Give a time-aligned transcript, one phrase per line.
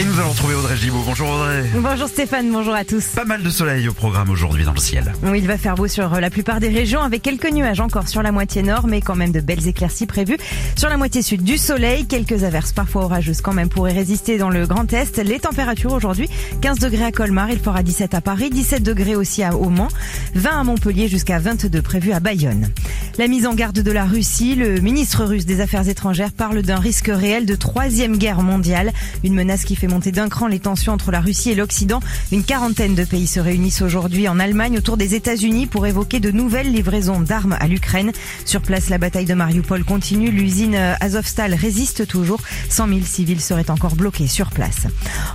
[0.00, 1.02] Et nous allons retrouver Audrey Gibaud.
[1.04, 1.64] Bonjour Audrey.
[1.74, 3.04] Bonjour Stéphane, bonjour à tous.
[3.16, 5.12] Pas mal de soleil au programme aujourd'hui dans le ciel.
[5.24, 8.22] Oui, il va faire beau sur la plupart des régions avec quelques nuages encore sur
[8.22, 10.36] la moitié nord, mais quand même de belles éclaircies prévues.
[10.76, 14.50] Sur la moitié sud du soleil, quelques averses parfois orageuses quand même pourraient résister dans
[14.50, 15.18] le Grand Est.
[15.18, 16.28] Les températures aujourd'hui,
[16.60, 19.88] 15 degrés à Colmar, il fera 17 à Paris, 17 degrés aussi à Mans,
[20.36, 22.70] 20 à Montpellier jusqu'à 22 prévus à Bayonne.
[23.18, 26.78] La mise en garde de la Russie, le ministre russe des Affaires étrangères parle d'un
[26.78, 28.92] risque réel de troisième guerre mondiale,
[29.24, 31.98] une menace qui fait monter d'un cran les tensions entre la Russie et l'Occident.
[32.30, 36.30] Une quarantaine de pays se réunissent aujourd'hui en Allemagne autour des États-Unis pour évoquer de
[36.30, 38.12] nouvelles livraisons d'armes à l'Ukraine.
[38.44, 40.30] Sur place, la bataille de Mariupol continue.
[40.30, 42.40] L'usine Azovstal résiste toujours.
[42.68, 44.86] 100 000 civils seraient encore bloqués sur place.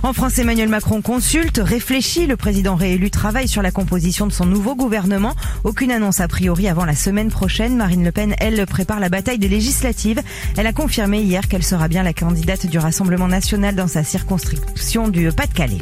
[0.02, 2.26] En France, Emmanuel Macron consulte, réfléchit.
[2.26, 5.34] Le président réélu travaille sur la composition de son nouveau gouvernement.
[5.64, 7.73] Aucune annonce a priori avant la semaine prochaine.
[7.76, 10.20] Marine Le Pen, elle, prépare la bataille des législatives.
[10.56, 15.08] Elle a confirmé hier qu'elle sera bien la candidate du Rassemblement national dans sa circonscription
[15.08, 15.78] du Pas-de-Calais.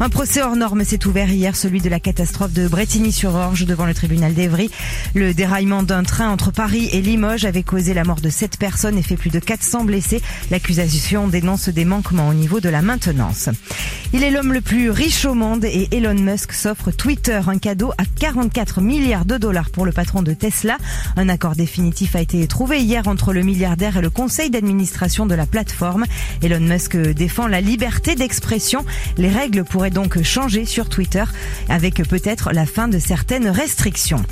[0.00, 3.94] Un procès hors norme s'est ouvert hier, celui de la catastrophe de Bretigny-sur-Orge devant le
[3.94, 4.70] tribunal d'Evry.
[5.14, 8.98] Le déraillement d'un train entre Paris et Limoges avait causé la mort de 7 personnes
[8.98, 10.22] et fait plus de 400 blessés.
[10.50, 13.48] L'accusation dénonce des manquements au niveau de la maintenance.
[14.12, 17.92] Il est l'homme le plus riche au monde et Elon Musk s'offre Twitter un cadeau
[17.98, 20.78] à 44 milliards de dollars pour le patron de Tesla.
[21.16, 25.34] Un accord définitif a été trouvé hier entre le milliardaire et le conseil d'administration de
[25.34, 26.04] la plateforme.
[26.42, 28.84] Elon Musk défend la liberté d'expression.
[29.16, 31.24] Les règles pourraient donc changer sur Twitter
[31.68, 34.22] avec peut-être la fin de certaines restrictions.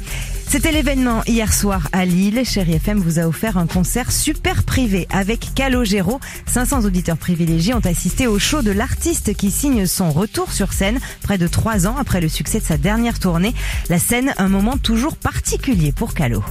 [0.46, 2.42] C'était l'événement hier soir à Lille.
[2.44, 6.20] Chérie FM vous a offert un concert super privé avec Calogero.
[6.46, 11.00] 500 auditeurs privilégiés ont assisté au show de l'artiste qui signe son retour sur scène
[11.22, 13.54] près de trois ans après le succès de sa dernière tournée.
[13.88, 16.42] La scène, un moment toujours particulier pour Calo.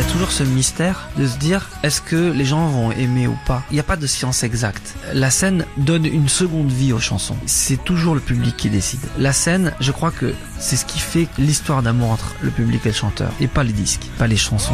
[0.00, 3.26] Il y a toujours ce mystère de se dire est-ce que les gens vont aimer
[3.26, 3.62] ou pas?
[3.70, 4.94] Il n'y a pas de science exacte.
[5.12, 7.36] La scène donne une seconde vie aux chansons.
[7.44, 9.00] C'est toujours le public qui décide.
[9.18, 12.88] La scène, je crois que c'est ce qui fait l'histoire d'amour entre le public et
[12.88, 13.30] le chanteur.
[13.40, 14.72] Et pas les disques, pas les chansons.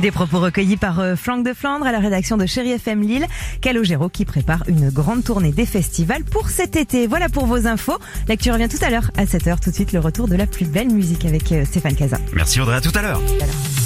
[0.00, 3.26] Des propos recueillis par euh, Franck de Flandre à la rédaction de Chéri FM Lille.
[3.60, 7.06] Calogero qui prépare une grande tournée des festivals pour cet été.
[7.06, 7.98] Voilà pour vos infos.
[8.26, 9.60] L'actu revient tout à l'heure à 7h.
[9.60, 12.18] Tout de suite le retour de la plus belle musique avec euh, Stéphane Casa.
[12.32, 13.20] Merci Audrey, à tout à l'heure.
[13.40, 13.81] À l'heure.